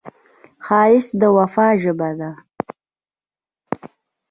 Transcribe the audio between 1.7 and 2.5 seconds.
ژبه ده